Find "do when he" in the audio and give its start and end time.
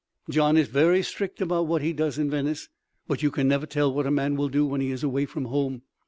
4.49-4.89